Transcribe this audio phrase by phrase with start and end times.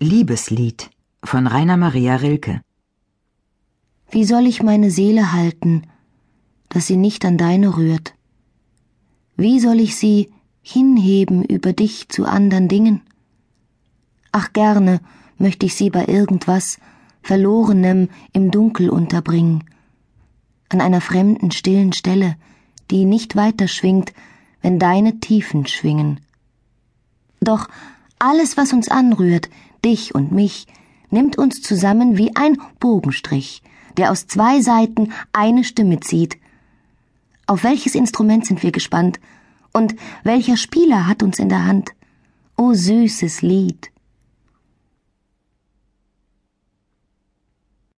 [0.00, 0.90] Liebeslied
[1.24, 2.60] von Rainer Maria Rilke
[4.12, 5.88] Wie soll ich meine Seele halten,
[6.68, 8.14] dass sie nicht an deine rührt?
[9.36, 10.30] Wie soll ich sie
[10.62, 13.00] hinheben über dich zu andern Dingen?
[14.30, 15.00] Ach gerne
[15.36, 16.78] möchte ich sie bei irgendwas
[17.20, 19.64] Verlorenem im Dunkel unterbringen,
[20.68, 22.36] an einer fremden stillen Stelle,
[22.92, 24.12] die nicht weiter schwingt,
[24.62, 26.20] wenn deine Tiefen schwingen.
[27.40, 27.68] Doch
[28.20, 29.48] alles, was uns anrührt,
[29.84, 30.66] dich und mich,
[31.10, 33.62] nimmt uns zusammen wie ein Bogenstrich,
[33.96, 36.36] der aus zwei Seiten eine Stimme zieht.
[37.46, 39.20] Auf welches Instrument sind wir gespannt?
[39.72, 41.90] Und welcher Spieler hat uns in der Hand?
[42.56, 43.90] O süßes Lied!